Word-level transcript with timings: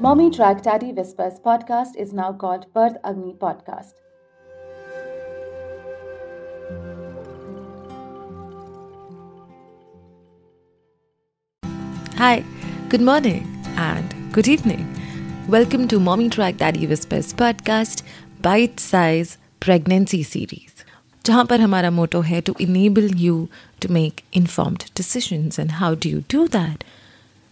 Mommy 0.00 0.30
Track 0.30 0.62
Daddy 0.62 0.92
Whispers 0.92 1.38
podcast 1.40 1.96
is 1.96 2.12
now 2.12 2.32
called 2.32 2.66
Birth 2.72 2.96
Agni 3.04 3.34
Podcast. 3.34 3.92
Hi, 12.16 12.44
good 12.88 13.00
morning 13.00 13.64
and 13.76 14.14
good 14.32 14.48
evening. 14.48 14.86
Welcome 15.48 15.88
to 15.88 16.00
Mommy 16.00 16.28
Track 16.28 16.56
Daddy 16.56 16.86
Whispers 16.86 17.32
podcast, 17.32 18.02
bite 18.40 18.80
size 18.80 19.38
pregnancy 19.60 20.22
series. 20.22 20.84
जहाँ 21.26 21.44
पर 21.44 21.60
हमारा 21.60 21.90
motto 21.90 22.20
है 22.20 22.42
to 22.42 22.54
enable 22.60 23.08
you 23.24 23.48
to 23.80 23.88
make 23.92 24.24
informed 24.32 24.84
decisions. 24.94 25.58
And 25.58 25.72
how 25.72 25.94
do 25.94 26.08
you 26.08 26.22
do 26.36 26.48
that? 26.48 26.84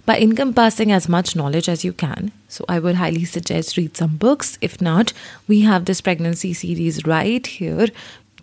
by 0.06 0.20
encompassing 0.20 0.92
as 0.92 1.10
much 1.10 1.36
knowledge 1.36 1.68
as 1.68 1.84
you 1.84 1.92
can. 1.92 2.32
So 2.48 2.64
I 2.70 2.80
would 2.80 2.96
highly 2.96 3.26
suggest 3.26 3.76
read 3.76 3.98
some 3.98 4.18
books. 4.18 4.58
If 4.62 4.80
not, 4.80 5.14
we 5.48 5.62
have 5.62 5.86
this 5.86 6.02
pregnancy 6.02 6.54
series 6.54 7.06
right 7.06 7.46
here 7.46 7.88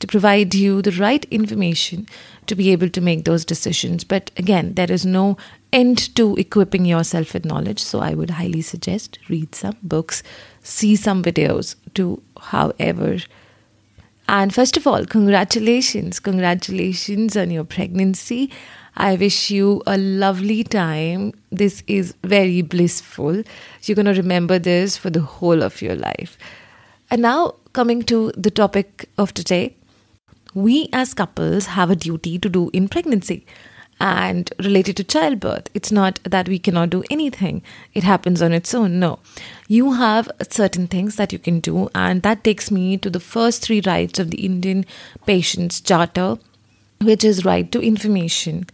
to 0.01 0.07
provide 0.09 0.55
you 0.57 0.83
the 0.83 0.91
right 0.91 1.25
information 1.30 2.09
to 2.47 2.57
be 2.57 2.71
able 2.71 2.88
to 2.88 3.01
make 3.01 3.25
those 3.25 3.45
decisions. 3.45 4.02
But 4.02 4.33
again, 4.37 4.75
there 4.75 4.91
is 4.91 5.07
no 5.07 5.37
end 5.73 6.15
to 6.16 6.35
equipping 6.35 6.85
yourself 6.85 7.33
with 7.33 7.45
knowledge. 7.45 7.79
So 7.79 8.01
I 8.01 8.15
would 8.15 8.30
highly 8.30 8.63
suggest 8.63 9.21
read 9.29 9.55
some 9.55 9.77
books, 9.85 10.24
see 10.63 10.97
some 10.97 11.23
videos, 11.23 11.77
do 11.95 12.21
however 12.41 13.19
and 14.29 14.55
first 14.55 14.77
of 14.77 14.87
all, 14.87 15.05
congratulations. 15.05 16.21
Congratulations 16.21 17.37
on 17.37 17.51
your 17.51 17.65
pregnancy. 17.65 18.51
I 18.97 19.17
wish 19.17 19.51
you 19.51 19.83
a 19.87 19.97
lovely 19.97 20.65
time. 20.65 21.33
This 21.51 21.83
is 21.87 22.15
very 22.23 22.63
blissful. 22.63 23.43
You're 23.83 23.95
going 23.95 24.07
to 24.07 24.15
remember 24.15 24.59
this 24.59 24.96
for 24.96 25.11
the 25.11 25.21
whole 25.21 25.63
of 25.63 25.80
your 25.80 25.96
life. 25.96 26.37
And 27.11 27.23
now, 27.23 27.55
coming 27.73 28.02
to 28.05 28.33
the 28.37 28.51
topic 28.51 29.09
of 29.19 29.35
today, 29.35 29.77
we 30.55 30.89
as 30.93 31.15
couples 31.15 31.66
have 31.66 31.91
a 31.91 31.96
duty 31.96 32.39
to 32.39 32.49
do 32.49 32.71
in 32.73 32.89
pregnancy 32.89 33.46
and 34.02 34.52
related 34.60 34.98
to 34.98 35.04
childbirth. 35.04 35.70
It's 35.74 35.91
not 35.91 36.20
that 36.24 36.48
we 36.48 36.60
cannot 36.60 36.90
do 36.90 37.04
anything, 37.10 37.63
it 37.93 38.04
happens 38.04 38.41
on 38.41 38.54
its 38.54 38.74
own. 38.74 38.99
No. 38.99 39.20
You 39.68 39.93
have 39.93 40.30
certain 40.49 40.88
things 40.88 41.16
that 41.16 41.34
you 41.34 41.40
can 41.40 41.60
do, 41.60 41.90
and 41.96 42.21
that 42.21 42.43
takes 42.43 42.70
me 42.71 42.98
to 42.98 43.10
the 43.10 43.20
first 43.20 43.63
three 43.63 43.82
rights 43.85 44.20
of 44.20 44.32
the 44.32 44.46
Indian 44.46 44.85
Patients 45.26 45.82
Charter, 45.82 46.38
which 47.02 47.24
is 47.24 47.46
right 47.46 47.71
to 47.71 47.82
information, 47.82 48.68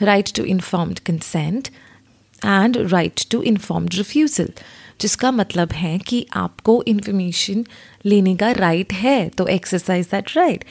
right 0.00 0.26
to 0.26 0.44
informed 0.44 1.04
consent, 1.04 1.70
and 2.42 2.92
right 2.92 3.16
to 3.16 3.42
informed 3.42 3.98
refusal. 3.98 4.48
जिसका 5.00 5.30
मतलब 5.30 5.72
है 5.72 5.98
कि 5.98 6.26
आपको 6.36 6.82
information 6.88 7.64
लेने 8.06 8.36
का 8.36 8.50
right 8.52 8.92
है 8.92 9.28
तो 9.28 9.46
exercise 9.46 10.06
that 10.06 10.36
right 10.36 10.64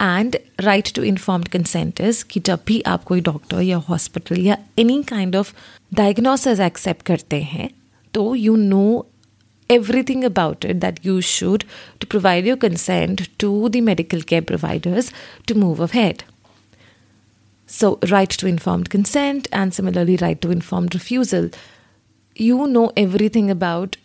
and 0.00 0.36
right 0.60 0.92
to 0.94 1.02
informed 1.02 1.48
consent 1.48 2.00
is 2.00 2.22
कि 2.30 2.40
जब 2.46 2.60
भी 2.66 2.80
आप 2.94 3.04
कोई 3.04 3.20
डॉक्टर 3.30 3.60
या 3.62 3.76
हॉस्पिटल 3.88 4.40
या 4.46 4.56
any 4.78 5.02
kind 5.08 5.36
of 5.36 5.54
diagnosis 5.94 6.60
accept 6.60 7.06
करते 7.06 7.42
हैं 7.52 7.70
तो 8.14 8.34
you 8.34 8.56
know 8.56 8.84
everything 9.72 10.24
about 10.24 10.64
it 10.64 10.80
that 10.80 11.04
you 11.04 11.20
should 11.20 11.64
to 12.00 12.06
provide 12.06 12.44
your 12.44 12.56
consent 12.56 13.28
to 13.38 13.68
the 13.68 13.80
medical 13.80 14.22
care 14.22 14.42
providers 14.42 15.10
to 15.46 15.54
move 15.54 15.80
ahead. 15.80 16.24
So, 17.66 17.98
right 18.10 18.28
to 18.28 18.46
informed 18.46 18.90
consent 18.90 19.48
and 19.50 19.72
similarly, 19.72 20.16
right 20.16 20.40
to 20.42 20.50
informed 20.50 20.94
refusal. 20.94 21.48
You 22.36 22.66
know 22.66 22.92
everything 22.96 23.50
about 23.50 23.96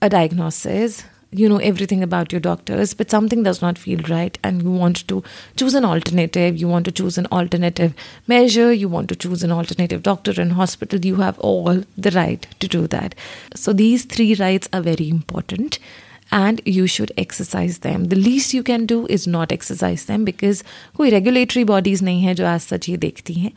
a 0.00 0.08
diagnosis, 0.08 1.04
you 1.31 1.49
know 1.49 1.57
everything 1.57 2.03
about 2.03 2.31
your 2.31 2.41
doctors, 2.41 2.93
but 2.93 3.11
something 3.11 3.43
does 3.43 3.61
not 3.61 3.77
feel 3.77 3.99
right, 4.09 4.37
and 4.43 4.61
you 4.63 4.71
want 4.71 5.07
to 5.07 5.23
choose 5.55 5.73
an 5.73 5.85
alternative, 5.85 6.57
you 6.57 6.67
want 6.67 6.85
to 6.85 6.91
choose 6.91 7.17
an 7.17 7.27
alternative 7.27 7.93
measure, 8.27 8.71
you 8.71 8.87
want 8.87 9.09
to 9.09 9.15
choose 9.15 9.43
an 9.43 9.51
alternative 9.51 10.03
doctor 10.03 10.39
and 10.41 10.53
hospital, 10.53 11.05
you 11.05 11.15
have 11.15 11.37
all 11.39 11.83
the 11.97 12.11
right 12.11 12.47
to 12.59 12.67
do 12.67 12.87
that. 12.87 13.15
So, 13.55 13.73
these 13.73 14.05
three 14.05 14.35
rights 14.35 14.69
are 14.71 14.81
very 14.81 15.09
important 15.09 15.79
And 16.30 16.60
you 16.64 16.86
should 16.86 17.10
exercise 17.18 17.78
them. 17.80 18.04
The 18.04 18.16
least 18.16 18.54
you 18.54 18.62
can 18.62 18.86
do 18.86 19.06
is 19.06 19.26
not 19.26 19.50
exercise 19.52 20.04
them 20.10 20.24
because 20.24 20.62
कोई 20.96 21.10
regulatory 21.10 21.64
bodies 21.70 22.02
नहीं 22.02 22.22
है 22.22 22.34
जो 22.34 22.46
आज 22.46 22.60
सच 22.60 22.88
ये 22.88 22.96
देखती 22.96 23.34
हैं 23.34 23.52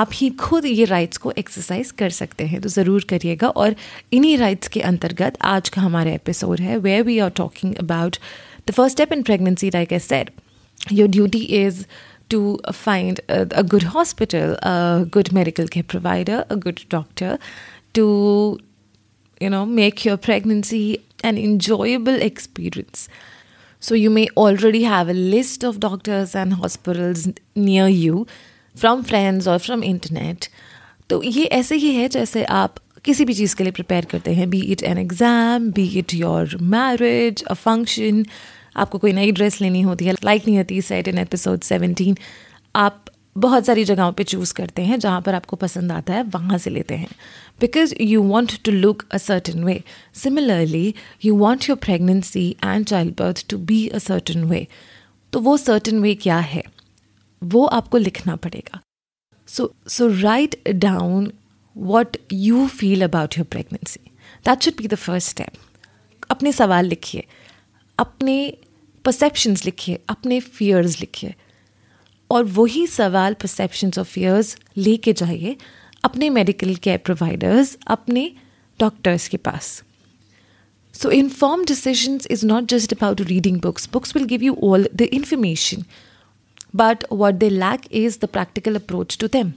आप 0.00 0.10
ही 0.14 0.28
खुद 0.42 0.64
ये 0.64 0.84
राइट्स 0.84 1.18
को 1.18 1.32
एक्सरसाइज 1.38 1.90
कर 2.00 2.10
सकते 2.10 2.46
हैं 2.46 2.60
तो 2.60 2.68
ज़रूर 2.68 3.04
करिएगा 3.10 3.48
और 3.62 3.76
इन्हीं 4.12 4.36
राइट्स 4.38 4.68
के 4.68 4.80
अंतर्गत 4.90 5.38
आज 5.52 5.68
का 5.68 5.82
हमारा 5.82 6.10
एपिसोड 6.10 6.60
है 6.60 6.76
where 6.88 7.02
we 7.04 7.18
are 7.18 7.30
talking 7.36 7.74
about 7.84 8.16
the 8.68 8.72
first 8.72 8.96
step 8.96 9.12
in 9.12 9.22
pregnancy 9.30 9.70
like 9.74 9.92
I 9.92 9.98
said 10.10 10.30
your 10.92 11.08
duty 11.08 11.42
is 11.64 11.84
to 12.30 12.60
find 12.72 13.20
a, 13.28 13.46
a, 13.52 13.62
good 13.64 13.84
hospital, 13.84 14.50
a 14.62 15.06
good 15.10 15.32
medical 15.32 15.66
care 15.66 15.82
provider, 15.82 16.44
a 16.50 16.56
good 16.56 16.84
doctor 16.88 17.38
to, 17.94 18.58
you 19.40 19.50
know, 19.50 19.64
make 19.64 20.04
your 20.04 20.16
pregnancy 20.18 21.02
an 21.23 21.37
enjoyable 21.37 22.21
experience. 22.21 23.07
So 23.81 23.95
you 23.95 24.09
may 24.11 24.27
already 24.37 24.83
have 24.83 25.09
a 25.09 25.13
list 25.13 25.63
of 25.63 25.79
doctors 25.79 26.35
and 26.35 26.53
hospitals 26.55 27.27
near 27.55 27.87
you 27.89 28.25
from 28.75 29.01
friends 29.03 29.47
और 29.47 29.57
from 29.59 29.83
internet 29.83 30.45
तो 31.09 31.21
ये 31.23 31.43
ऐसे 31.55 31.75
ही 31.75 31.93
है 31.95 32.07
जैसे 32.09 32.43
आप 32.59 32.75
किसी 33.05 33.25
भी 33.25 33.33
चीज़ 33.33 33.55
के 33.55 33.63
लिए 33.63 33.71
प्रिपेयर 33.71 34.05
करते 34.11 34.33
हैं 34.33 34.49
be 34.49 34.61
it 34.73 34.83
an 34.83 34.97
exam 34.97 35.69
be 35.71 35.87
it 35.99 36.13
your 36.13 36.57
marriage 36.73 37.43
a 37.43 37.53
function 37.53 38.25
आपको 38.75 38.97
कोई 38.97 39.13
नई 39.13 39.31
ड्रेस 39.31 39.59
लेनी 39.61 39.81
होती 39.81 40.05
है 40.05 40.13
लाइक 40.23 40.47
नहीं 40.47 40.57
होती 40.57 40.81
सेट 40.81 41.07
इन 41.07 41.17
एपिसोड 41.17 41.61
सेवनटीन 41.63 42.17
आप 42.75 43.02
बहुत 43.37 43.65
सारी 43.65 43.83
जगहों 43.83 44.11
पे 44.11 44.23
चूज़ 44.23 44.53
करते 44.53 44.81
हैं, 44.81 44.99
जहाँ 44.99 45.21
पर 45.21 45.35
आपको 45.35 45.55
पसंद 45.55 45.91
आता 45.91 46.13
है, 46.13 46.23
वहाँ 46.23 46.57
से 46.57 46.69
लेते 46.69 46.95
हैं। 46.95 47.07
Because 47.59 47.93
you 48.01 48.21
want 48.23 48.63
to 48.63 48.71
look 48.71 49.05
a 49.11 49.17
certain 49.17 49.63
way 49.63 49.81
similarly 50.13 50.93
you 51.25 51.35
want 51.35 51.69
your 51.69 51.77
pregnancy 51.77 52.49
and 52.63 52.85
child 52.85 53.13
birth 53.19 53.45
to 53.49 53.57
be 53.57 53.87
a 53.87 53.97
certain 53.97 54.43
way 54.43 54.67
तो 55.33 55.39
वो 55.39 55.57
सर्टन 55.57 55.99
वे 55.99 56.15
क्या 56.15 56.37
है? 56.37 56.63
वो 57.43 57.65
आपको 57.65 57.97
लिखना 57.97 58.35
पड़ेगा। 58.35 58.79
So 59.47 59.73
so 59.87 60.07
write 60.21 60.69
down 60.69 61.31
what 61.77 62.17
you 62.33 62.67
feel 62.67 63.03
about 63.03 63.37
your 63.37 63.47
pregnancy 63.51 64.11
that 64.45 64.61
should 64.61 64.73
be 64.73 64.87
the 64.87 64.95
first 64.95 65.29
step 65.29 65.51
अपने 66.31 66.51
सवाल 66.51 66.85
लिखिए। 66.85 67.25
अपने 67.97 68.57
परसेप्शंस 69.05 69.65
लिखिए। 69.65 69.99
अपने 70.09 70.39
फियर्स 70.39 70.99
लिखिए। 70.99 71.35
और 72.33 72.43
वही 72.51 72.85
सवाल 72.87 73.33
परसेप्शंस 73.33 73.97
ऑफ़ 73.99 74.07
फियर्स 74.09 74.55
लेके 74.77 75.13
जाइए 75.13 75.55
अपने 76.03 76.29
मेडिकल 76.31 76.75
केयर 76.75 76.97
प्रोवाइडर्स 77.05 77.77
अपने 77.87 78.31
डॉक्टर्स 78.79 79.27
के 79.27 79.37
पास। 79.39 79.81
So 80.93 81.11
inform 81.11 81.65
decision 81.65 82.19
is 82.31 82.45
not 82.45 82.65
just 82.69 82.93
about 82.93 83.21
reading 83.23 83.59
books 83.61 83.89
books 83.93 84.15
will 84.15 84.25
give 84.25 84.43
you 84.43 84.57
all 84.63 84.89
the 84.95 85.01
information 85.01 85.83
but 86.75 87.03
what 87.11 87.33
they 87.35 87.49
lack 87.49 87.81
is 87.91 88.17
the 88.21 88.25
practical 88.29 88.75
approach 88.75 89.17
to 89.17 89.27
them 89.33 89.53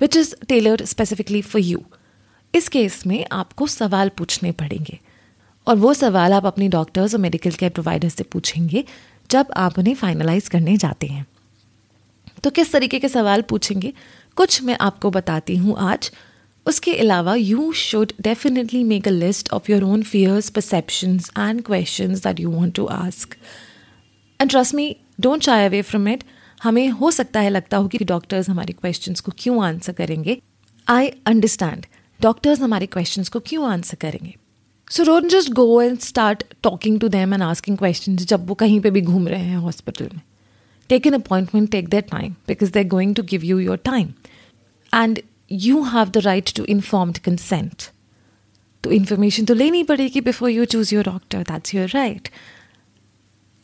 which 0.00 0.16
is 0.16 0.34
tailor 0.48 0.84
specifically 0.84 1.42
for 1.42 1.62
you 1.62 1.82
इस 2.54 2.68
case 2.68 3.06
में 3.06 3.24
आपको 3.32 3.66
सवाल 3.66 4.08
पूछने 4.08 4.52
पड़ेंगे, 4.52 4.98
और 5.66 5.76
वो 5.76 5.92
सवाल 5.94 6.32
आप 6.32 6.46
अपने 6.46 6.68
डॉक्टर्स 6.68 7.14
और 7.14 7.20
मेडिकल 7.20 7.50
केयर 7.52 7.72
प्रोवाइडर्स 7.72 8.14
से 8.14 8.24
पूछेंगे 8.24 8.84
जब 9.30 9.46
आप 9.56 9.78
उन्हें 9.78 9.94
फाइनलाइज 9.94 10.48
करने 10.48 10.76
जाते 10.76 11.06
हैं। 11.06 11.26
तो 12.42 12.50
किस 12.50 12.72
तरीके 12.72 12.98
के 12.98 13.08
सवाल 13.08 13.42
पूछेंगे? 13.42 13.92
कुछ 14.36 14.62
मैं 14.62 14.76
आपको 14.80 15.10
बताती 15.10 15.56
हूँ 15.56 15.76
आज। 15.78 16.10
उसके 16.66 16.94
अलावा 16.94 17.34
you 17.34 17.72
should 17.72 18.12
definitely 18.20 18.84
make 18.84 19.08
a 19.08 19.10
list 19.10 19.50
of 19.52 19.70
your 19.72 19.82
own 19.82 20.02
fears 20.02 20.48
perceptions 20.50 21.30
and 21.38 21.62
question 21.62 22.14
that 22.14 22.40
you 22.40 22.50
want 22.50 22.74
to 22.74 22.84
ask 22.86 23.34
and 24.40 24.50
trust 24.50 24.74
me 24.74 24.96
don't 25.20 25.42
shy 25.42 25.64
away 25.64 25.82
from 25.82 26.08
it 26.08 26.24
हमें 26.62 26.88
हो 26.88 27.10
सकता 27.10 27.40
है 27.40 27.50
लगता 27.50 27.76
हो 27.76 27.88
कि 27.88 28.04
डॉक्टर्स 28.04 28.48
हमारे 28.50 28.72
क्वेश्चन 28.72 29.14
को 29.14 29.32
क्यों 29.38 29.64
आंसर 29.64 29.92
करेंगे? 29.92 30.40
आई 30.88 31.08
अंडरस्टैंड 31.26 31.86
डॉक्टर्स 32.20 32.60
हमारे 32.60 32.86
क्वेश्चन 32.86 33.24
को 33.32 33.40
क्यों 33.40 33.68
आंसर 33.70 33.96
करेंगे? 33.96 34.34
So 34.90 35.04
don't 35.04 35.30
just 35.30 35.52
go 35.52 35.82
and 35.82 35.98
start 35.98 36.44
talking 36.62 37.00
to 37.00 37.08
them 37.08 37.34
and 37.34 37.42
asking 37.42 37.78
question 37.78 38.16
जब 38.16 38.46
वो 38.48 38.54
कहीं 38.54 38.80
पे 38.80 38.90
भी 38.90 39.00
घूम 39.00 39.28
रहे 39.28 39.44
हैं 39.44 39.56
हॉस्पिटल 39.56 40.08
में। 40.14 40.20
Take 40.89 41.07
an 41.07 41.13
appointment 41.13 41.69
take 41.71 41.89
there 41.89 42.01
time 42.11 42.33
because 42.47 42.71
they 42.71 42.79
are 42.79 42.87
going 42.87 43.15
to 43.15 43.23
give 43.31 43.43
you 43.45 43.59
your 43.59 43.77
time 43.85 44.13
and 44.93 45.19
you 45.51 45.81
have 45.93 46.09
the 46.09 46.25
right 46.25 46.53
to 46.55 46.65
informed 46.75 47.17
consent 47.27 47.89
तो 48.83 48.91
इन्फॉर्मेशन 48.91 49.45
तो 49.45 49.53
लेनी 49.53 49.83
पड़ेगी 49.83 50.21
before 50.21 50.49
you 50.49 50.65
choose 50.65 50.93
your 50.93 51.03
doctor 51.05 51.43
that's 51.51 51.75
your 51.75 51.87
right 51.93 52.29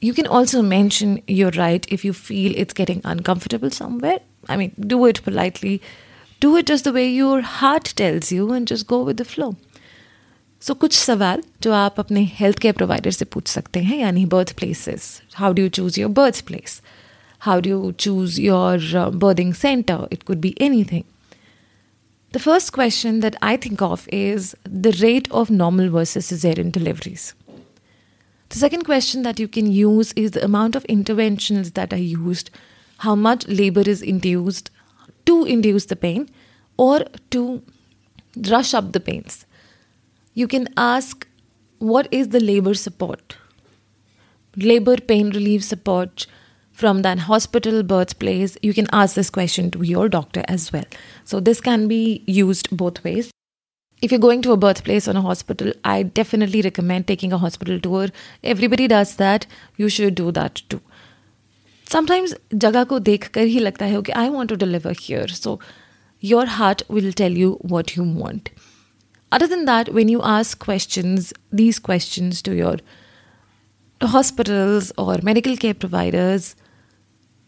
you 0.01 0.13
can 0.13 0.27
also 0.27 0.61
mention 0.61 1.21
your 1.27 1.51
right 1.51 1.85
if 1.89 2.05
you 2.05 2.13
feel 2.13 2.53
it's 2.55 2.73
getting 2.73 3.01
uncomfortable 3.03 3.71
somewhere. 3.71 4.19
I 4.47 4.57
mean, 4.57 4.73
do 4.79 5.05
it 5.05 5.23
politely. 5.23 5.81
Do 6.41 6.55
it 6.57 6.67
just 6.67 6.83
the 6.83 6.93
way 6.93 7.07
your 7.09 7.41
heart 7.41 7.93
tells 7.95 8.31
you 8.31 8.51
and 8.51 8.67
just 8.67 8.87
go 8.87 9.01
with 9.03 9.17
the 9.17 9.25
flow. 9.25 9.55
So 10.61 10.73
so, 10.73 10.79
कुछ 10.79 10.93
सवाल 10.93 11.41
जो 11.61 11.71
आप 11.73 11.99
अपने 11.99 12.23
health 12.33 12.59
care 12.59 12.73
provider 12.73 13.11
से 13.11 13.25
पूछ 13.25 13.47
सकते 13.47 13.79
हैं 13.79 13.97
यानी 13.97 14.25
birth 14.25 14.53
places 14.57 15.03
how 15.35 15.53
do 15.53 15.61
you 15.61 15.69
choose 15.69 15.99
your 15.99 16.09
birth 16.11 16.39
place 16.45 16.81
how 17.42 17.60
do 17.60 17.68
you 17.68 17.92
choose 17.98 18.38
your 18.38 18.74
uh, 18.74 19.10
birthing 19.10 19.54
center? 19.54 20.06
It 20.12 20.24
could 20.26 20.40
be 20.40 20.54
anything. 20.60 21.04
The 22.30 22.38
first 22.38 22.72
question 22.72 23.18
that 23.18 23.34
I 23.42 23.56
think 23.56 23.82
of 23.82 24.08
is 24.12 24.54
the 24.62 24.92
rate 25.02 25.26
of 25.32 25.50
normal 25.50 25.88
versus 25.90 26.30
cesarean 26.30 26.70
deliveries. 26.70 27.34
The 28.50 28.58
second 28.58 28.84
question 28.84 29.22
that 29.22 29.40
you 29.40 29.48
can 29.48 29.66
use 29.72 30.12
is 30.12 30.30
the 30.30 30.44
amount 30.44 30.76
of 30.76 30.84
interventions 30.84 31.72
that 31.72 31.92
are 31.92 32.04
used, 32.12 32.50
how 32.98 33.16
much 33.16 33.48
labor 33.48 33.80
is 33.80 34.02
induced 34.02 34.70
to 35.26 35.44
induce 35.44 35.86
the 35.86 35.96
pain 35.96 36.30
or 36.76 37.00
to 37.30 37.60
rush 38.50 38.72
up 38.72 38.92
the 38.92 39.00
pains. 39.00 39.46
You 40.34 40.46
can 40.46 40.68
ask 40.76 41.26
what 41.78 42.06
is 42.12 42.28
the 42.28 42.38
labor 42.38 42.74
support? 42.74 43.36
Labor 44.54 44.96
pain 44.98 45.30
relief 45.30 45.64
support, 45.64 46.28
from 46.82 47.02
that 47.02 47.20
hospital 47.26 47.82
birthplace 47.90 48.56
you 48.68 48.74
can 48.78 48.88
ask 49.00 49.14
this 49.18 49.30
question 49.36 49.70
to 49.74 49.82
your 49.88 50.08
doctor 50.14 50.42
as 50.54 50.72
well. 50.76 50.86
So 51.24 51.40
this 51.48 51.60
can 51.60 51.86
be 51.88 52.24
used 52.26 52.70
both 52.76 53.02
ways. 53.04 53.30
If 54.06 54.10
you're 54.10 54.24
going 54.24 54.42
to 54.42 54.52
a 54.52 54.56
birthplace 54.56 55.06
or 55.06 55.16
a 55.18 55.20
hospital 55.26 55.72
i 55.84 56.02
definitely 56.20 56.62
recommend 56.66 57.06
taking 57.10 57.36
a 57.36 57.38
hospital 57.42 57.78
tour. 57.84 58.08
Everybody 58.54 58.88
does 58.92 59.14
that. 59.20 59.46
You 59.76 59.88
should 59.96 60.16
do 60.20 60.32
that 60.38 60.62
too. 60.74 60.80
Sometimes 61.92 62.34
jaga 62.64 62.82
ko 62.94 62.98
dekh 63.10 63.28
kar 63.36 63.44
hi 63.52 63.62
lagta 63.66 63.90
hai 63.92 64.00
okay 64.00 64.16
i 64.22 64.28
want 64.38 64.52
to 64.54 64.58
deliver 64.64 64.94
here. 65.02 65.28
So 65.42 65.54
your 66.32 66.46
heart 66.56 66.82
will 66.96 67.12
tell 67.22 67.38
you 67.42 67.52
what 67.74 67.94
you 67.98 68.08
want. 68.24 68.50
Other 69.38 69.46
than 69.52 69.64
that, 69.70 69.92
when 70.00 70.08
you 70.14 70.20
ask 70.32 70.58
questions, 70.66 71.32
these 71.60 71.78
questions 71.90 72.42
to 72.48 72.58
your 72.58 72.74
hospitals 74.16 74.92
or 74.98 75.18
medical 75.22 75.56
care 75.56 75.74
providers, 75.86 76.54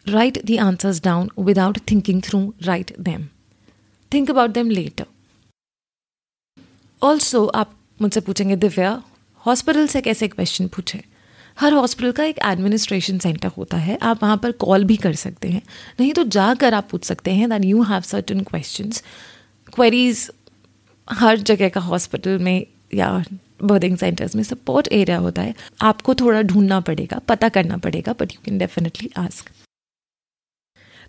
write 0.06 0.38
the 0.44 0.58
answers 0.58 1.00
down 1.00 1.28
without 1.36 1.78
thinking 1.86 2.20
through, 2.20 2.52
write 2.66 2.92
them. 2.98 3.22
Think 4.12 4.30
about 4.30 4.54
them 4.54 4.70
later. 4.70 5.06
Also 7.02 7.46
आप 7.46 7.74
मुझसे 8.02 8.20
पूछेंगे 8.20 8.56
Divya 8.56 9.02
hospital 9.46 9.86
से 9.86 10.00
कैसे 10.00 10.28
question 10.28 10.68
पूछे? 10.68 11.02
हर 11.60 11.72
hospital 11.72 12.12
का 12.12 12.24
एक 12.24 12.38
administration 12.44 13.18
centre 13.18 13.48
होता 13.48 13.76
है। 13.76 13.98
आप 14.02 14.22
वहाँ 14.22 14.36
पर 14.36 14.52
कॉल 14.52 14.84
भी 14.84 14.96
कर 14.96 15.14
सकते 15.14 15.48
हैं। 15.48 15.62
नहीं 16.00 16.12
तो 16.12 16.24
जाकर 16.24 16.74
आप 16.74 16.88
पूछ 16.90 17.04
सकते 17.04 17.34
हैं 17.34 17.50
that 17.50 17.64
you 17.64 17.82
have 17.82 18.00
certain 18.00 18.40
questions 18.40 19.02
queries 19.74 20.30
हर 21.08 21.38
जगह 21.38 21.68
का 21.68 21.80
हॉस्पिटल 21.80 22.38
में 22.38 22.66
या 22.94 23.24
बर्थिंग 23.62 23.96
सेंटर्स 23.98 24.36
में 24.36 24.42
सपोर्ट 24.42 24.88
एरिया 24.92 25.18
होता 25.18 25.42
है। 25.42 25.54
आपको 25.80 26.14
थोड़ा 26.14 26.42
ढूंढना 26.42 26.80
पड़ेगा 26.80 27.18
पता 27.18 27.48
करना 27.48 27.76
पड़ेगा 27.76 28.12
but 28.12 28.32
you 28.32 28.42
can 28.44 28.58
definitely 28.58 29.10
ask 29.16 29.50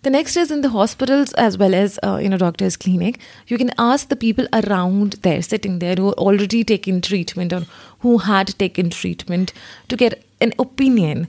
The 0.06 0.12
next 0.12 0.38
is 0.38 0.52
in 0.52 0.62
the 0.62 0.69
hospitals 0.69 1.34
as 1.34 1.57
well 1.57 1.74
as 1.74 1.98
uh, 2.04 2.19
in 2.22 2.31
a 2.31 2.38
doctor's 2.38 2.78
clinic. 2.78 3.18
You 3.48 3.57
can 3.57 3.72
ask 3.80 4.07
the 4.07 4.16
people 4.16 4.48
around 4.54 5.13
there, 5.24 5.42
sitting 5.42 5.80
there, 5.80 5.96
who 5.96 6.10
are 6.10 6.19
already 6.25 6.63
taking 6.63 7.02
treatment 7.02 7.52
or 7.52 7.63
who 8.02 8.19
had 8.19 8.50
taken 8.60 8.92
treatment 8.92 9.52
to 9.88 9.96
get 9.96 10.24
an 10.40 10.54
opinion 10.60 11.28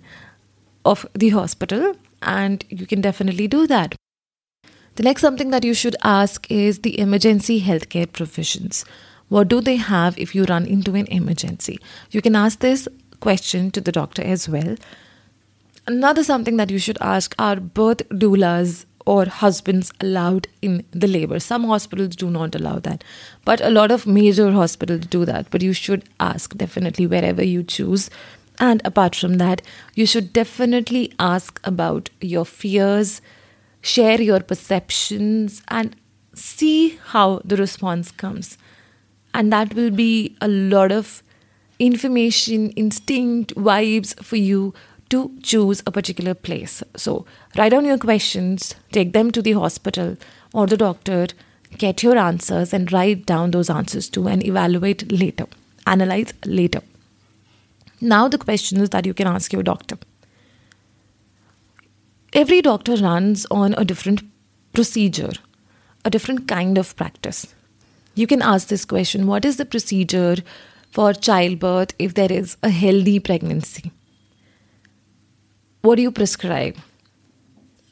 of 0.84 1.06
the 1.14 1.31
hospital. 1.31 1.96
And 2.20 2.67
you 2.69 2.87
can 2.87 3.00
definitely 3.00 3.49
do 3.49 3.67
that. 3.67 3.94
The 4.96 5.05
next 5.05 5.22
something 5.22 5.49
that 5.52 5.64
you 5.64 5.72
should 5.72 5.96
ask 6.05 6.46
is 6.50 6.81
the 6.81 7.00
emergency 7.00 7.62
healthcare 7.62 8.12
provisions. 8.12 8.84
What 9.31 9.49
do 9.49 9.62
they 9.62 9.76
have 9.76 10.19
if 10.19 10.34
you 10.34 10.44
run 10.44 10.67
into 10.67 10.94
an 10.96 11.06
emergency? 11.06 11.79
You 12.11 12.20
can 12.20 12.37
ask 12.37 12.58
this 12.58 12.88
question 13.20 13.70
to 13.70 13.81
the 13.81 13.90
doctor 13.90 14.20
as 14.20 14.50
well. 14.50 14.76
Another 15.88 16.25
something 16.25 16.56
that 16.56 16.71
you 16.71 16.79
should 16.79 16.99
ask 17.00 17.35
are 17.38 17.56
birth 17.56 17.99
doulas 18.09 18.87
or 19.06 19.25
husbands 19.27 19.93
allowed 20.00 20.49
in 20.61 20.85
the 20.91 21.06
labor. 21.06 21.38
Some 21.38 21.62
hospitals 21.62 22.17
do 22.17 22.29
not 22.29 22.56
allow 22.56 22.81
that, 22.81 23.05
but 23.44 23.61
a 23.61 23.71
lot 23.71 23.93
of 23.93 24.05
major 24.05 24.50
hospitals 24.50 25.06
do 25.06 25.25
that. 25.25 25.49
But 25.50 25.62
you 25.62 25.73
should 25.73 26.03
ask 26.19 26.56
definitely 26.56 27.06
wherever 27.06 27.44
you 27.44 27.62
choose. 27.62 28.11
And 28.59 28.83
apart 28.85 29.15
from 29.15 29.35
that, 29.35 29.62
you 29.94 30.06
should 30.06 30.33
definitely 30.33 31.12
ask 31.21 31.61
about 31.62 32.11
your 32.21 32.44
fears, 32.44 33.21
share 33.81 34.21
your 34.21 34.41
perceptions 34.41 35.62
and 35.69 35.94
see 36.35 36.99
how 37.05 37.43
the 37.44 37.56
response 37.56 38.11
comes. 38.11 38.59
And 39.35 39.53
that 39.53 39.75
will 39.75 39.91
be 39.93 40.37
a 40.41 40.49
lot 40.49 40.91
of 40.91 41.23
information, 41.79 42.71
instinct, 42.71 43.55
vibes 43.55 44.21
for 44.25 44.37
you 44.37 44.75
to 45.11 45.32
choose 45.43 45.82
a 45.87 45.93
particular 45.93 46.35
place. 46.35 46.82
So, 46.97 47.26
write 47.56 47.70
down 47.70 47.85
your 47.85 47.99
questions, 47.99 48.75
take 48.93 49.12
them 49.12 49.31
to 49.31 49.43
the 49.43 49.53
hospital 49.53 50.17
or 50.53 50.67
the 50.67 50.76
doctor, 50.76 51.29
get 51.79 52.03
your 52.03 52.17
answers, 52.17 52.73
and 52.73 52.91
write 52.93 53.26
down 53.26 53.53
those 53.53 53.70
answers 53.70 54.08
too 54.08 54.26
and 54.26 54.44
evaluate 54.44 55.11
later, 55.12 55.47
analyze 55.87 56.32
later. 56.44 56.81
Now, 58.00 58.29
the 58.29 58.38
questions 58.38 58.91
that 58.91 59.06
you 59.06 59.14
can 59.14 59.26
ask 59.26 59.53
your 59.53 59.62
doctor 59.62 59.97
every 62.32 62.61
doctor 62.61 62.97
runs 62.97 63.47
on 63.50 63.75
a 63.75 63.85
different 63.85 64.23
procedure, 64.75 65.32
a 66.05 66.11
different 66.11 66.47
kind 66.47 66.76
of 66.76 66.94
practice. 66.94 67.47
You 68.14 68.26
can 68.26 68.43
ask 68.43 68.69
this 68.69 68.85
question 68.85 69.26
What 69.26 69.44
is 69.44 69.56
the 69.56 69.64
procedure 69.64 70.37
for 70.91 71.12
childbirth 71.12 71.94
if 71.99 72.14
there 72.14 72.32
is 72.32 72.56
a 72.62 72.69
healthy 72.69 73.19
pregnancy? 73.20 73.91
What 75.87 75.97
do 75.97 76.03
you 76.03 76.11
prescribe? 76.11 76.79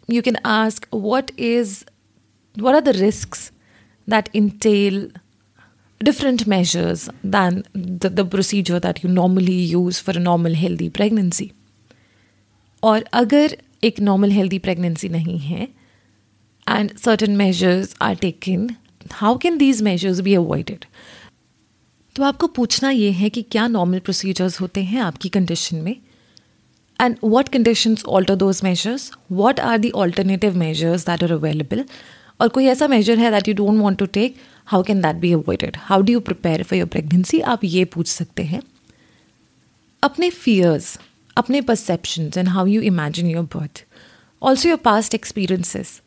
You 0.09 0.23
can 0.23 0.39
ask 0.45 0.87
what 1.09 1.33
is 1.49 1.85
what 2.57 2.75
are 2.75 2.81
the 2.81 2.95
risks 2.95 3.51
that 4.09 4.31
entail 4.35 5.11
different 6.01 6.47
measures 6.47 7.09
than 7.23 7.63
the, 7.73 8.11
the 8.11 8.25
procedure 8.25 8.81
that 8.81 9.03
you 9.03 9.11
normally 9.11 9.53
use 9.53 10.01
for 10.01 10.11
a 10.13 10.21
normal 10.21 10.55
healthy 10.55 10.91
pregnancy. 10.91 11.53
Or 12.83 12.97
agar 13.13 13.49
एक 13.85 13.99
normal 14.01 14.31
healthy 14.31 14.59
pregnancy 14.59 15.09
नहीं 15.09 15.39
है 15.39 15.65
and 16.69 16.97
certain 16.99 17.31
measures 17.37 17.95
are 18.03 18.15
taken 18.21 18.69
how 19.13 19.37
can 19.39 19.59
these 19.59 19.83
measures 19.83 20.21
be 20.27 20.35
avoided 20.35 20.85
तो 22.17 22.23
आपको 22.25 22.47
पूछना 22.59 22.91
ये 22.91 23.11
है 23.19 23.31
कि 23.31 23.43
क्या 23.53 23.67
नॉर्मल 23.69 23.99
प्रोसीजर्स 24.07 24.61
होते 24.61 24.83
हैं 24.85 25.01
आपकी 25.01 25.29
कंडीशन 25.37 25.77
में 25.85 25.95
and 27.00 27.16
what 27.24 27.50
conditions 27.50 28.04
alter 28.06 28.36
those 28.36 28.62
measures 28.64 29.12
what 29.32 29.60
are 29.60 29.78
the 29.78 29.92
alternative 30.06 30.58
measures 30.58 31.06
that 31.06 31.24
are 31.24 31.32
available 31.32 31.84
और 32.42 32.50
कोई 32.50 32.66
ऐसा 32.66 32.88
मेजर 32.88 33.18
है 33.20 33.32
that 33.32 33.48
you 33.48 33.54
don't 33.56 33.80
want 33.82 34.00
to 34.00 34.06
take 34.14 34.36
how 34.66 34.84
can 34.84 35.02
that 35.02 35.16
be 35.16 35.34
avoided 35.34 35.78
how 35.82 36.02
do 36.02 36.14
you 36.14 36.20
prepare 36.30 36.64
for 36.64 36.80
your 36.80 36.88
pregnancy 36.88 37.40
आप 37.54 37.64
ये 37.64 37.86
पूछ 37.96 38.08
सकते 38.08 38.44
हैं 38.44 38.62
अपने 40.04 40.30
फियर्स 40.30 40.98
अपने 41.38 41.62
perceptions 41.62 42.38
and 42.38 42.50
how 42.50 42.64
you 42.66 42.80
imagine 42.82 43.28
your 43.28 43.44
birth. 43.44 43.82
Also, 44.42 44.70
your 44.70 44.78
past 44.78 45.14
experiences. 45.14 46.02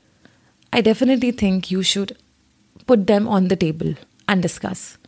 I 0.72 0.80
definitely 0.80 1.30
think 1.32 1.70
you 1.70 1.82
should 1.82 2.12
put 2.86 3.06
them 3.06 3.28
on 3.28 3.48
the 3.48 3.56
table 3.56 3.94
and 4.28 4.42
discuss. 4.42 4.98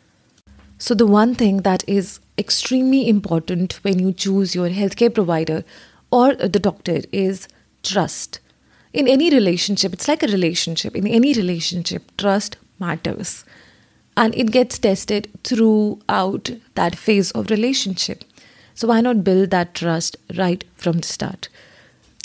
So, 0.79 0.95
the 0.95 1.07
one 1.07 1.35
thing 1.35 1.59
that 1.63 1.85
is 1.87 2.21
extremely 2.40 3.08
important 3.08 3.74
when 3.84 4.00
you 4.00 4.14
choose 4.14 4.56
your 4.56 4.70
healthcare 4.70 5.14
provider 5.14 5.64
or 6.12 6.34
the 6.36 6.60
doctor 6.60 7.02
is 7.12 7.48
trust. 7.84 8.40
In 8.94 9.08
any 9.08 9.30
relationship, 9.30 9.94
it's 9.94 10.08
like 10.08 10.24
a 10.24 10.28
relationship. 10.28 10.96
In 10.96 11.06
any 11.06 11.34
relationship, 11.34 12.04
trust 12.18 12.58
matters. 12.80 13.46
And 14.18 14.34
it 14.36 14.52
gets 14.52 14.80
tested 14.80 15.30
throughout 15.44 16.50
that 16.76 16.96
phase 16.96 17.32
of 17.32 17.52
relationship. 17.52 18.24
So 18.74 18.88
why 18.88 19.02
not 19.02 19.24
build 19.24 19.52
that 19.52 19.76
trust 19.76 20.18
right 20.36 20.64
from 20.76 21.00
the 21.00 21.08
start? 21.08 21.50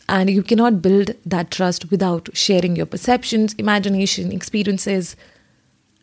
And 0.09 0.31
you 0.31 0.43
cannot 0.43 0.81
build 0.81 1.11
that 1.27 1.51
trust 1.51 1.91
without 1.91 2.29
sharing 2.33 2.77
your 2.77 2.87
perceptions, 2.87 3.55
imagination, 3.55 4.33
experiences, 4.33 5.17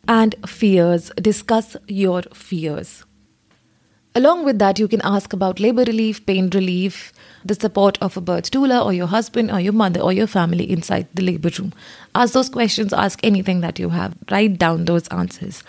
and 0.08 0.36
fears. 0.48 1.12
Discuss 1.22 1.78
your 1.88 2.24
fears. 2.34 3.04
Along 4.14 4.44
with 4.44 4.60
that, 4.60 4.78
you 4.78 4.90
can 4.90 5.02
ask 5.04 5.32
about 5.32 5.62
labor 5.62 5.84
relief, 5.84 6.26
pain 6.26 6.50
relief, 6.50 7.14
the 7.46 7.56
support 7.56 7.98
of 8.02 8.18
a 8.18 8.22
birth 8.22 8.52
doula 8.52 8.84
or 8.84 8.92
your 8.92 9.08
husband 9.08 9.50
or 9.50 9.60
your 9.60 9.74
mother 9.74 10.02
or 10.02 10.12
your 10.12 10.28
family 10.28 10.70
inside 10.70 11.08
the 11.14 11.24
labor 11.24 11.50
room. 11.58 11.74
Ask 12.14 12.34
those 12.34 12.50
questions, 12.50 12.92
ask 12.92 13.20
anything 13.24 13.62
that 13.62 13.80
you 13.80 13.90
have, 13.90 14.16
write 14.30 14.58
down 14.58 14.84
those 14.84 15.08
answers. 15.08 15.64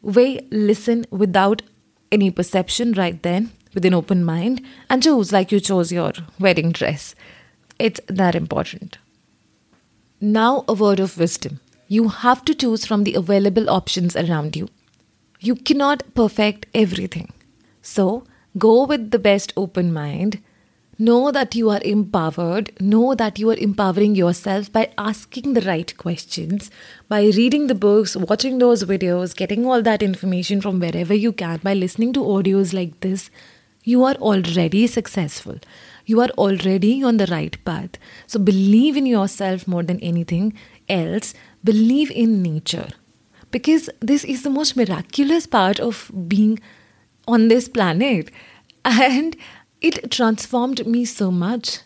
Weigh, 0.00 0.46
listen 0.50 1.04
without 1.10 1.60
any 2.10 2.30
perception 2.30 2.92
right 2.92 3.22
then 3.22 3.52
with 3.74 3.84
an 3.84 3.92
open 3.92 4.24
mind 4.24 4.62
and 4.88 5.02
choose 5.02 5.32
like 5.32 5.52
you 5.52 5.60
chose 5.60 5.92
your 5.92 6.12
wedding 6.38 6.72
dress. 6.72 7.14
It's 7.78 8.00
that 8.06 8.34
important. 8.34 8.98
Now, 10.20 10.64
a 10.66 10.72
word 10.72 11.00
of 11.00 11.18
wisdom. 11.18 11.60
You 11.88 12.08
have 12.08 12.44
to 12.46 12.54
choose 12.54 12.86
from 12.86 13.04
the 13.04 13.14
available 13.14 13.68
options 13.68 14.16
around 14.16 14.56
you. 14.56 14.68
You 15.40 15.56
cannot 15.56 16.14
perfect 16.14 16.66
everything. 16.72 17.33
So 17.84 18.24
go 18.56 18.86
with 18.86 19.10
the 19.10 19.18
best 19.18 19.52
open 19.58 19.92
mind. 19.92 20.42
Know 20.98 21.30
that 21.32 21.54
you 21.54 21.68
are 21.70 21.82
empowered. 21.84 22.72
Know 22.80 23.14
that 23.14 23.38
you 23.38 23.50
are 23.50 23.56
empowering 23.56 24.14
yourself 24.14 24.72
by 24.72 24.90
asking 24.96 25.52
the 25.52 25.60
right 25.62 25.94
questions, 25.98 26.70
by 27.08 27.24
reading 27.24 27.66
the 27.66 27.74
books, 27.74 28.16
watching 28.16 28.58
those 28.58 28.84
videos, 28.84 29.36
getting 29.36 29.66
all 29.66 29.82
that 29.82 30.02
information 30.02 30.62
from 30.62 30.80
wherever 30.80 31.12
you 31.12 31.32
can, 31.32 31.58
by 31.62 31.74
listening 31.74 32.12
to 32.14 32.20
audios 32.20 32.72
like 32.72 33.00
this. 33.00 33.28
You 33.82 34.04
are 34.04 34.14
already 34.14 34.86
successful. 34.86 35.58
You 36.06 36.22
are 36.22 36.30
already 36.38 37.02
on 37.02 37.18
the 37.18 37.26
right 37.26 37.62
path. 37.66 37.98
So 38.26 38.38
believe 38.38 38.96
in 38.96 39.04
yourself 39.04 39.68
more 39.68 39.82
than 39.82 40.00
anything 40.00 40.54
else. 40.88 41.34
Believe 41.62 42.10
in 42.12 42.40
nature. 42.40 42.88
Because 43.50 43.90
this 44.00 44.24
is 44.24 44.42
the 44.42 44.48
most 44.50 44.74
miraculous 44.74 45.46
part 45.46 45.80
of 45.80 46.10
being 46.28 46.60
on 47.26 47.48
this 47.48 47.68
planet. 47.68 48.30
And 48.84 49.36
it 49.80 50.10
transformed 50.10 50.86
me 50.86 51.04
so 51.04 51.30
much. 51.30 51.80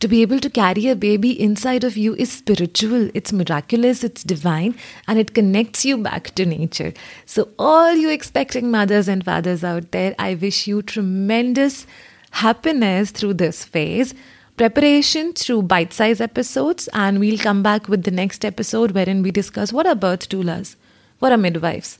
To 0.00 0.08
be 0.08 0.20
able 0.20 0.38
to 0.40 0.50
carry 0.50 0.88
a 0.88 0.96
baby 0.96 1.40
inside 1.40 1.82
of 1.82 1.96
you 1.96 2.14
is 2.16 2.30
spiritual, 2.30 3.08
it's 3.14 3.32
miraculous, 3.32 4.04
it's 4.04 4.22
divine, 4.22 4.74
and 5.08 5.18
it 5.18 5.32
connects 5.32 5.84
you 5.86 5.96
back 5.96 6.34
to 6.34 6.44
nature. 6.44 6.92
So, 7.24 7.48
all 7.58 7.94
you 7.94 8.10
expecting 8.10 8.70
mothers 8.70 9.08
and 9.08 9.24
fathers 9.24 9.64
out 9.64 9.92
there, 9.92 10.14
I 10.18 10.34
wish 10.34 10.66
you 10.66 10.82
tremendous 10.82 11.86
happiness 12.32 13.12
through 13.12 13.34
this 13.34 13.64
phase. 13.64 14.14
Preparation 14.58 15.32
through 15.32 15.62
bite 15.62 15.94
sized 15.94 16.20
episodes, 16.20 16.88
and 16.92 17.18
we'll 17.18 17.38
come 17.38 17.62
back 17.62 17.88
with 17.88 18.04
the 18.04 18.10
next 18.10 18.44
episode 18.44 18.90
wherein 18.90 19.22
we 19.22 19.30
discuss 19.30 19.72
what 19.72 19.86
are 19.86 19.94
birth 19.94 20.28
doulas, 20.28 20.76
what 21.18 21.32
are 21.32 21.38
midwives, 21.38 21.98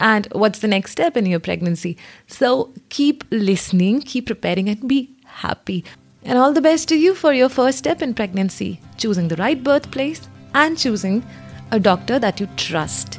and 0.00 0.26
what's 0.32 0.58
the 0.58 0.68
next 0.68 0.92
step 0.92 1.16
in 1.16 1.26
your 1.26 1.40
pregnancy. 1.40 1.96
So 2.26 2.72
keep 2.88 3.24
listening, 3.30 4.00
keep 4.02 4.26
preparing, 4.26 4.68
and 4.68 4.88
be 4.88 5.10
happy. 5.24 5.84
And 6.24 6.38
all 6.38 6.52
the 6.52 6.60
best 6.60 6.88
to 6.88 6.96
you 6.96 7.14
for 7.14 7.32
your 7.32 7.48
first 7.48 7.78
step 7.78 8.02
in 8.02 8.14
pregnancy 8.14 8.80
choosing 8.96 9.28
the 9.28 9.36
right 9.36 9.62
birthplace 9.62 10.28
and 10.54 10.78
choosing 10.78 11.24
a 11.72 11.80
doctor 11.80 12.18
that 12.18 12.38
you 12.38 12.48
trust. 12.56 13.18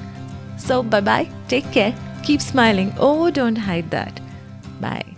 So, 0.58 0.82
bye 0.84 1.02
bye, 1.02 1.30
take 1.48 1.70
care, 1.72 1.94
keep 2.24 2.42
smiling. 2.42 2.94
Oh, 2.98 3.30
don't 3.30 3.58
hide 3.58 3.92
that. 3.92 4.22
Bye. 4.80 5.13